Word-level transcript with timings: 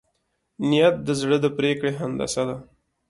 نیت 0.69 0.95
د 1.07 1.09
زړه 1.21 1.37
د 1.43 1.47
پرېکړې 1.57 1.91
هندسه 2.01 2.43
ده. 2.49 2.57